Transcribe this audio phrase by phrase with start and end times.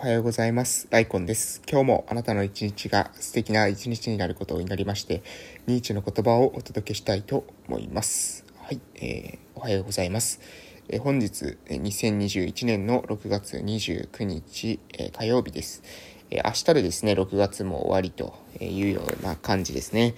[0.00, 0.88] おはようございます。
[0.88, 1.60] ライコンです。
[1.70, 5.22] 今日もあなたの一日が素敵な一日になることを祈りまして、
[5.66, 8.46] ニーチェの言葉をお届けしたいと思います。
[8.62, 10.40] はい、えー、おはようございます。
[10.88, 15.82] えー、本日、2021年の6月29日、えー、火曜日です。
[16.30, 20.14] え明日でですね、6月も終わりというような感じですね。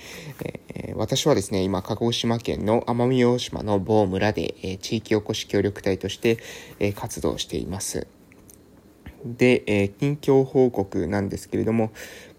[0.77, 6.39] え私はですね、今、鹿児島県の奄美大島の某村で、え地域おこし協力隊として、
[6.79, 8.07] え活動しています。
[9.25, 11.93] で、えー、近況報告なんですけれども、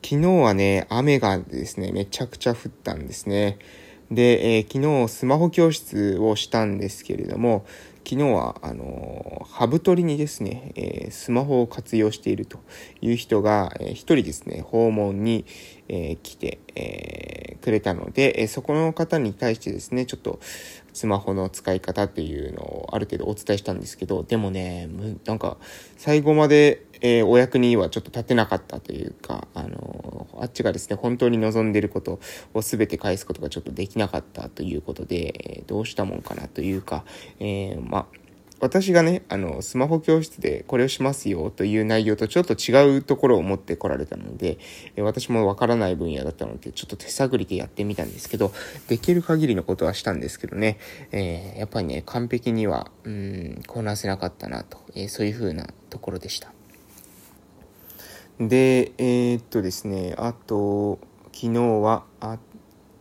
[0.04, 3.58] 昨日はね、雨がですね、めちゃくちゃ降ったんですね。
[4.12, 7.66] で、えー、昨日スマホ教室をしたんですけれども、
[8.08, 12.60] 昨日は、あのハブ取りにですね、えー、スマホを活用していると
[13.02, 15.46] いう人が、えー、一人ですね、訪問に、
[15.90, 20.40] えー、来て、えくれたので、えそこの方に対してですね、ちょっと
[20.92, 24.90] スマホの使い方っていうのをある程度お伝えしたんですけど、でもね、
[25.26, 25.58] なんか
[25.98, 32.20] 最後まで、えお役にはちょっと立てなかったというか、あのあっちがですね、本当に望んでること
[32.54, 37.06] を全て返すことがちょっとできなかったということで、えどうしたもんかなというか、
[37.40, 38.06] えまあ、
[38.64, 44.58] 私がね、あの、スマホ教室でこれをしますよという内容とちょっと違うところを持ってこられたので、
[45.00, 48.54] 私もわからない分野だったので、ちょっと手探りでやってみたんですけど、
[48.88, 50.78] できる限りのことはしたんですけどね、
[51.12, 56.54] えー、やっぱりね、完璧には、うん、こなせなかったなと、えー、そういう風なところでした。
[58.40, 61.00] で、えー、っとですね、あと、
[61.34, 62.40] 昨日は、あ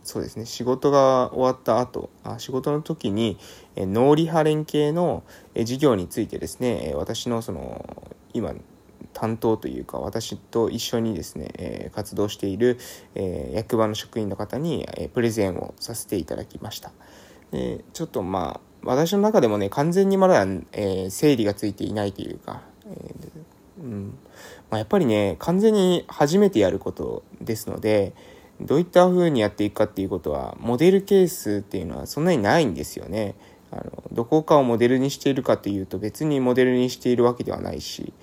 [0.03, 3.37] そうですね、仕事が終わった後、あ仕事の時に、
[3.77, 5.23] 脳リハ連携の、
[5.55, 7.85] 事業についてですね、私のその、
[8.33, 8.53] 今、
[9.13, 12.77] 担当というか、私と一緒にですね、え活動している、
[13.15, 16.91] え役場の職員の方に、えプレゼンをさせていただきました。
[17.51, 22.61] でちょっとまあ、私の中でもね、完全にまだ、え整理がついていないというか、
[23.79, 24.17] うん
[24.69, 28.13] まあ、やっぱりね、完全に初めてやることですので、
[28.61, 33.35] どういった風にやっていくかっていうことは、モデルケースっていうのはそんなにないんですよね。
[33.73, 38.13] あのどこかをモデルにしているかというと別にモデルにしているわけではないし、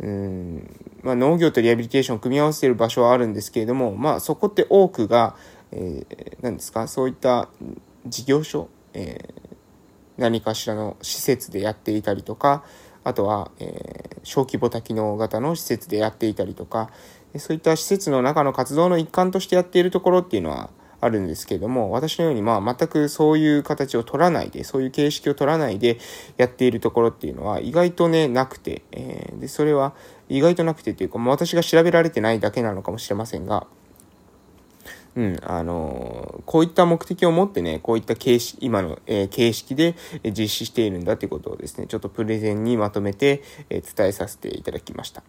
[0.00, 0.70] うん
[1.02, 5.34] まあ、農業とリハビリテーションを組み合わせている場所はあるんですけれども、まあ、そこって多くが、
[5.70, 7.48] えー、何ですかそういった
[8.06, 9.56] 事業所、えー、
[10.18, 12.64] 何かしらの施設でやっていたりとか
[13.04, 16.88] あとは、えー、小規模多機能型の施設でやっていたりとか、
[17.36, 20.70] そういった施設の中の活動の一環としてやっているところっていうのは
[21.02, 25.98] あるんですけれども、私のようにまあ全くそういう形を取らないで、そういう形式を取らないで
[26.36, 29.94] やっているところっていうのは意外とね、なくて、えー、で、それは
[30.28, 33.66] 意外となくてっていうか、まあ、私が調べられてないだけなのかもしれませんが、
[35.14, 45.24] うん、あのこういった目的を持ってね、こういった形式、今の、えー、形式で実施しているんだってことをですね、ちょっとプレゼンにまとめて、えー、伝えさせていただきました。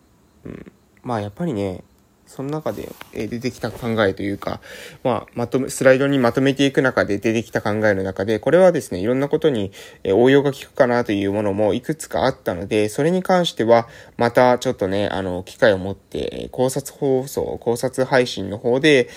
[0.46, 0.72] うん。
[1.02, 1.84] まあやっぱりね、
[2.26, 4.60] その中で出てきた考えというか、
[5.04, 9.72] まあ、まとめ、スライドにまとめていく中で出てきた考えの中で、これはですね、いろんなことに
[10.06, 19.10] 応用が効くかなというものもいくつかあったので、それに関しては、またちょっとね、あの、機会を持って、考察放送、考察配信の方で、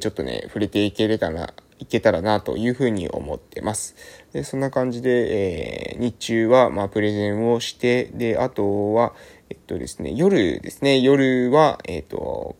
[0.00, 3.94] ちょっとね、触れていけれたら、いけたらなというふうに思ってます。
[4.32, 9.14] で、そんな感じで、えー、日中は、まあ、プレゼンをして、で、あとは、
[9.50, 12.56] えっとですね、夜ですね、夜は、えっと、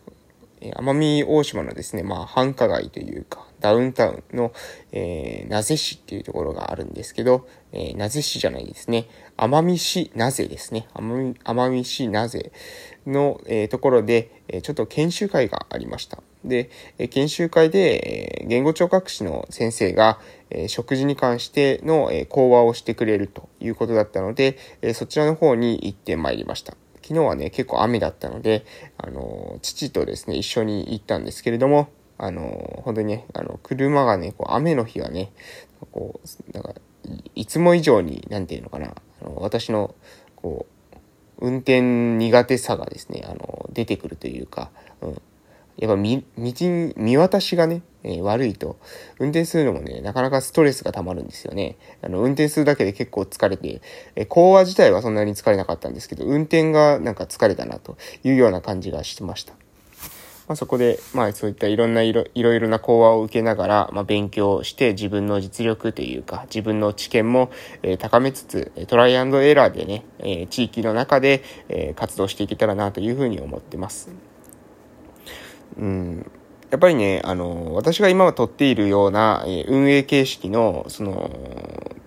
[0.61, 4.53] 奄美大島のですね、まあ、繁華街というか、ダウンタウンの、
[4.91, 9.07] えー、名瀬市っていうところがあるんですけど、えー、名瀬市じゃないですね、
[9.37, 12.51] 奄美市名瀬ですね、奄美市名瀬。
[13.05, 16.21] の、え、ところで、え、ちょっと研修会がありました。
[16.43, 26.75] で、え、研修会で、え、言語聴覚士の先生が、え、食事に関しての、え、講話をしてくれるということだったので、え、そちらの方に行ってまいりました。
[27.01, 28.65] 昨日はね、結構雨だったので、
[28.97, 35.31] あの、父とですね、一緒に行ったんですけれども、あの、本当にね、あの、車がね、こう雨の日はね、
[35.91, 36.73] こう、なんか、
[37.35, 39.93] いつも以上に、なんていうのかな、あの私の、
[40.35, 40.74] こう、
[41.39, 44.71] 運転苦手さがですね、あの、出てくるというか、
[45.01, 45.21] うん。
[45.77, 46.21] やっぱ道、
[46.95, 48.77] 見渡しがね、えー、悪いと、
[49.19, 51.75] 運転するのもね、なかなかストレスが溜まるんですよね。
[52.01, 53.81] あの、運転するだけで結構疲れて、
[54.15, 59.53] えー、講話自体はそんなに疲れなかったんですけど、運転がなんか疲れたなというような感じがしてました。
[60.47, 67.49] まあ、そこで、まあそういったいろんないろいろな講話を受けながら、まあ、勉強して自分の実力というか、自分の知見も、
[67.81, 74.09] えー、高めつつ、トライアンドエラーでね、えー、地域の中で、えー、活動していけたらなというふうに思ってます。
[75.79, 76.31] うん。
[76.69, 81.31] やっぱりね、あの、私が今は取っているような、え、運営形式の、その、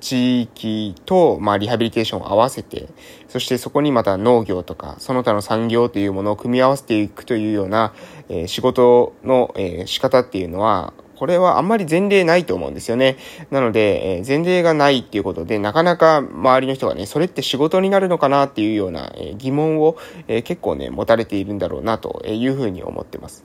[0.01, 2.89] 地域と、まあ、リハビリテーションを合わせて、
[3.29, 7.93] そしてそこにまた農業とか、その他の産業というものを組み合わせていくというような、
[8.29, 13.17] えー、仕事の、えー、仕方っていうのは、これはあんまり前例ないと思うんですよね。
[13.51, 19.97] なので、え、前例がないっていうことで、なかなか周りの人がね、それって仕事になるのかなっていうような、え、疑問を、
[20.29, 23.43] え、結構ね、持たれているんだろうなというふうに思ってます。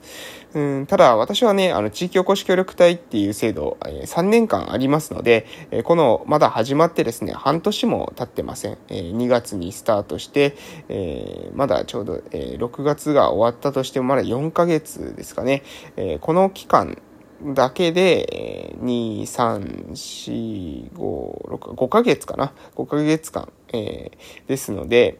[0.54, 8.78] うん、ただ、私はね、あの、地域おこし協力隊っていう制度、え、3年間ありますので、え、この、まだ始まってですね、半年も経ってません。
[8.88, 10.54] え、2月にスタートして、
[10.88, 15.64] え、まだちょうど、え、6月が終わったとしても、まだ4ヶ月ですかね。
[15.96, 16.98] え、この期間、
[17.42, 25.18] だけで、2、3、4、5、6、5ヶ月かな ?5 ヶ月間、えー、ですので、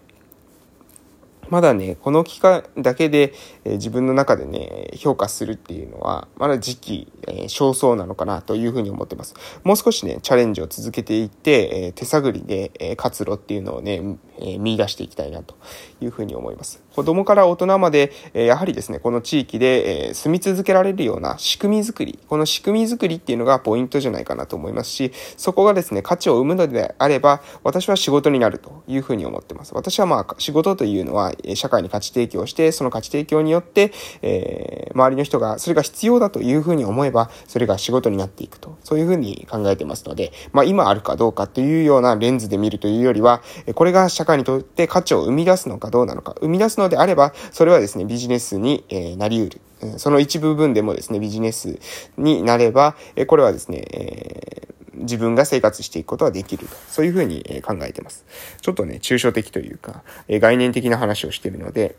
[1.51, 3.35] まだね、この期間だけで、
[3.65, 9.35] えー、自分の中でね、評価するっていうのは、まだ時期、えー、少々なのかなというふうに思ってます。
[9.63, 15.57] もう少しね、チャレンジを続けていって、えー、手探りで、え、活路っていうのをね、え、見出していきたいなと
[16.01, 16.83] いうふうに思います。
[16.95, 29.75] 子供から大人まで、え、やはりですね、この地域で、え、住み続けられるような仕組み作り、この仕組み作りっていうのがポイントじゃないかなと思いますし、そこがですね、価値を生むのであれば、私は仕事になるというふうに思ってます。
[29.75, 33.93] 私はまあ、仕事というのは、社会に価値提供して、その価値提供によって、
[34.23, 38.77] えー、周りの人がそれが必要だというふうに思えば、それが仕事になっていくと。
[38.83, 43.43] そういうふうに考えてますので、まあ今あるかどうかというようなレンズで見るというよりは、
[43.75, 49.61] これが社社会にとって価値を生み出すのかどうなのか、生み出すのであれば、それはですね、ビジネスに、えなり得
[49.93, 49.99] る。
[49.99, 51.79] その一部分でもですね、ビジネス
[52.17, 56.75] になれば、えこれはですね、え自分が生活していくことはできると。
[56.89, 58.25] そういうふうに考えてます。
[58.63, 61.97] ちょっとね、抽象的というか、概念的な話をしているので、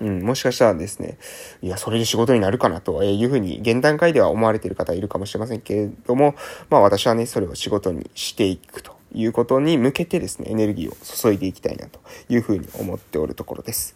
[0.00, 1.18] うん、もしかしたらですね、
[1.62, 6.36] いや、それで仕事になるかなというふうに、現段階では思われている方いるかもしれませんけれども、
[6.70, 13.94] まあ私はね、それを仕事にしていくということに向けてですね、エネルギーを注いでいきたいなというふうに思っておるところです。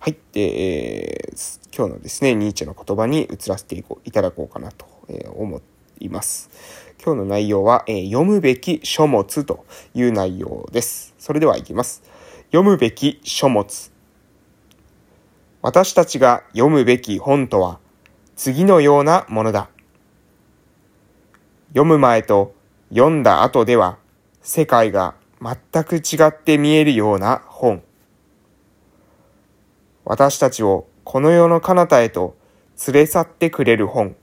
[0.00, 0.16] はい。
[0.32, 4.86] で、えー、今日のですね、ニーチェの言葉に移らせていこういただこうかなと
[5.34, 5.60] 思
[6.00, 6.50] います。
[7.02, 9.64] 今日の内容は、えー、読むべき書物と
[9.94, 11.14] いう内容です。
[11.18, 12.02] それではいきます。
[12.46, 13.92] 読むべき書物。
[15.62, 17.78] 私たちが読むべき本とは
[18.36, 19.68] 次のようなものだ。
[21.68, 22.54] 読む前と
[22.90, 23.98] 読んだ後では
[24.42, 27.82] 世界が全く違って見えるような本。
[30.04, 32.36] 私たちをこの世の彼方へと
[32.86, 34.16] 連れ去ってくれる本。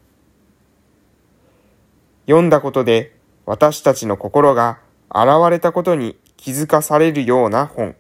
[2.26, 3.16] 読んだことで
[3.46, 4.80] 私たちの心が
[5.10, 7.96] 現れたことに気づかされるような本。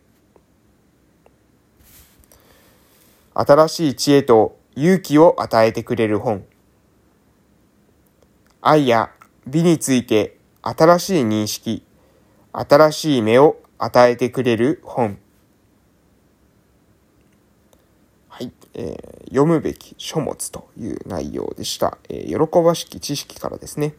[3.35, 6.45] 新しい知恵と勇気を与えてくれる本。
[8.61, 9.11] 愛や
[9.45, 11.84] 美について新しい認識、
[12.57, 15.19] 新しい目を与えてくれる本。
[18.29, 21.97] はい、えー、読むべき書物という内容でした。
[22.07, 23.93] えー、喜ばしき知識からですね。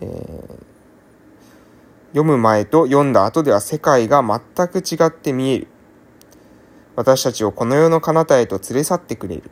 [0.00, 0.58] えー、
[2.10, 5.66] 読む前と読んだ後では世界が全く違って見える。
[6.94, 9.50] 私たちをこの世の彼方へと連れ去ってくれる。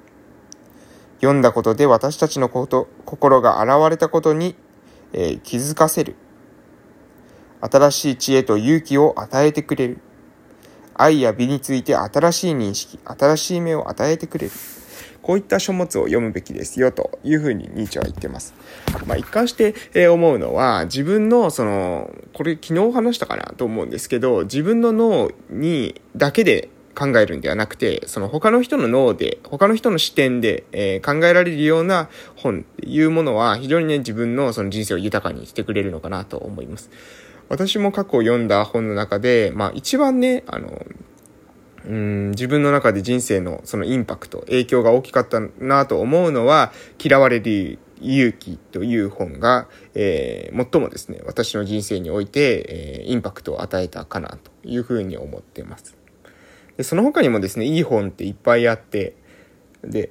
[1.16, 4.54] 読んだことで私たちのこと、心が現れたことに、
[5.12, 6.14] えー、気づかせる。
[7.70, 9.98] 新しい知恵と勇気を与えてくれる。
[10.94, 14.52] 愛や美について新しい認識、新しい目を与えてくれる。
[15.26, 18.54] こういった書物を読むべきですよというふうにニーチェは言ってます。
[19.06, 36.88] まあ一貫して思うのは自分のその、これ昨日話したかなと思うんですけど、自分の脳にだけで考えるんではなくて、その他の人の脳で、他の人の視点で、え、考えられるような本っていうものは非常にね、自分のその人生を豊かにしてくれるのかなと思います。
[37.48, 40.86] 私も過去読んだ本の中で、まあ一番ね、あの、
[41.86, 46.72] うん自分の中で人生のそのインパクト、影響が大きかったなと思うのは、
[47.02, 55.96] 嫌われる勇気という本が、えー、最もですね、私の人生において、えー、インパクトを与えたかなというふうに思っています。
[56.76, 59.14] で、その他にもですね、いい本っていっぱいあって、
[59.82, 60.10] で、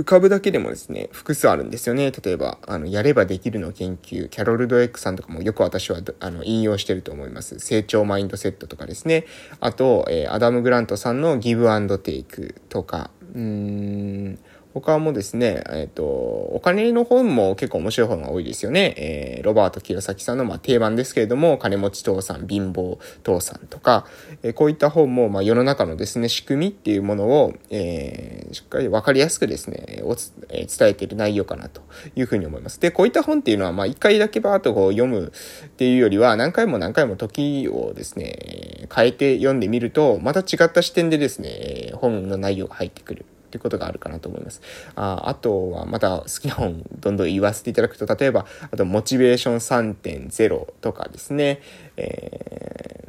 [0.00, 2.10] 浮かぶだけでもですね、複数あるんですよね。
[2.10, 7.58] 例えば、あの、やればできるの研究、キャロル・ドエックさんとかもよく私は、あの、引用してると思います。
[7.58, 9.26] 成長マインドセットとかですね。
[9.60, 14.38] あと、えー、アダム・グラントさんのギブアンドテイクとか、うーん、
[14.72, 18.94] 他もですね、えっ、ー、と、お金の本も結構面白い本が多いですよね。
[18.96, 24.06] えー、ロバート清崎さんのまあ定番ですけれども、金持ち父さん、貧乏父さんとか、
[24.42, 31.82] えー、こういった本もまあ世の中のですね、仕組みっていうものを、えー、しっかりわかりやすくですね、おつ、えー、伝えている内容かなと
[32.14, 32.80] いうふうに思います。
[32.80, 35.32] で、こういった本っていうのはまあ一回だけバーッとこう読む
[35.66, 43.26] っていうよりは、何回も何回も時をですね、変えて読んでみると、また違った視点でですね、本の内容が入ってくる。
[43.50, 44.62] っていうことがあるかなと思います。
[44.94, 51.60] ああとは、また好きな本、どんどん言わせていただくと、例えば、あと、モチベーション3.0とかですね、
[51.96, 53.08] え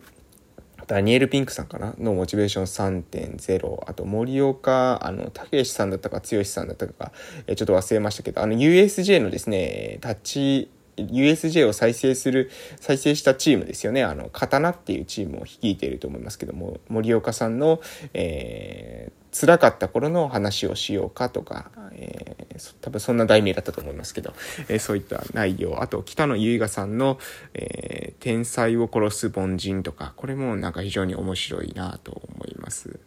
[0.79, 1.93] ー、ダニエル・ピンクさんかな？
[1.99, 3.83] のモチベーション3.0。
[3.87, 7.11] あと、森岡、あの、たけしさんだったか、剛さんだったか、
[7.45, 14.03] えー、ちょっと忘れましたけど、あの、USJ のですね、立ち、USJ を再生する、再生したチームですよね。
[14.03, 17.81] あの、刀っていうチームを率いていると思いますけども、森岡さんの、
[18.13, 24.33] えー、辛かった頃の話をしようかとか、えー、多分そんな題名だったと思いますけど、
[24.67, 25.81] えー、そういった内容。
[25.81, 27.17] あと、北野由香さんの、
[27.53, 32.99] えー、天才を殺す凡人とか、これもなんか非常に面白いなと思います。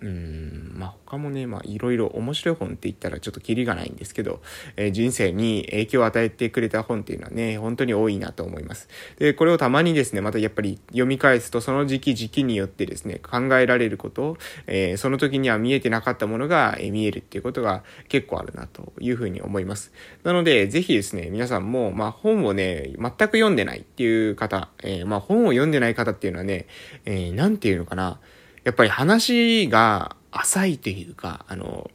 [0.00, 4.40] うん、まあ他もね、まあいろいろ面白い本って言ったらちょっとキリがないんですけど、
[4.76, 8.88] えー、人生に影響を与えてくれた本っていうのはね、本当に多いなと思います。
[9.18, 14.36] で、これをたまにですね、またやっぱり読み返すとその時期時期によってですね、考えられること、
[14.66, 19.92] えー、その時には見えてなかったものが、見えるっていうことが結構あるなというふうに思います。
[20.22, 26.66] なので、ぜひですね、皆さんも、まあ本をね、全く読んでないっていう方、えー、まあ本を読んでない方っていうのはね、
[27.04, 28.20] えー、なんていうのかな、
[28.68, 31.90] やっぱり話が浅いというか、あの、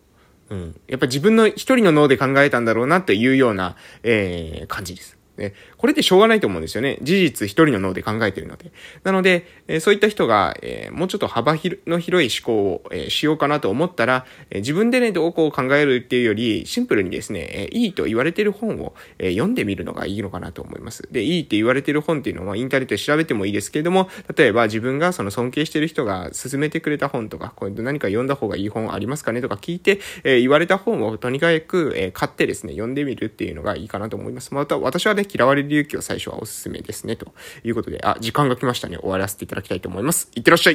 [0.49, 0.81] うん。
[0.87, 5.15] やっぱ自分の一人の脳で考えたんだろうなっていうような、えー、感じです。
[5.37, 6.99] ね、これってしょうがないと思うんですよね。
[7.01, 8.71] 事実一人の脳で考えてるので。
[9.03, 21.07] なので、え、そういった人が、え、もうちょっと幅の広い思考を、え、しようかなと思ったら、え自分でね、どうこう考えるっていうより、シンプルにですね、えいいと言われてる本を、え読んでみるのがいいのかなと思います。
[21.11, 34.53] で、いいって言われてる本っていうのは、インターネットで調べてもいいですけれども、例えば自分がその尊敬してる人が勧めてくれた本とか、これ何か読んだ方がいい本ありますかねとか聞いて、え言われた本をとにかく、え買ってですね、読んでみるっていうのがいいかなと思います。
[34.53, 37.15] また、私はねね、嫌われる勇気を最初はおすすめですね。
[37.15, 38.97] ということで、あ、時間が来ましたね。
[38.97, 40.29] 終わらせていただきたいと思います。
[40.35, 40.71] いってらっしゃい